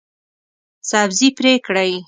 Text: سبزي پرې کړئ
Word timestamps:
سبزي 0.89 1.29
پرې 1.37 1.53
کړئ 1.65 1.91